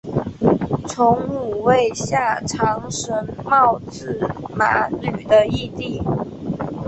[0.87, 4.19] 从五位下长岑茂智
[4.55, 6.01] 麻吕的义弟。